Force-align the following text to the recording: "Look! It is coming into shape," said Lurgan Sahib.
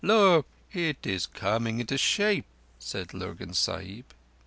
"Look! 0.03 0.47
It 0.73 1.05
is 1.05 1.27
coming 1.27 1.79
into 1.79 1.95
shape," 1.95 2.47
said 2.79 3.13
Lurgan 3.13 3.53
Sahib. 3.53 4.15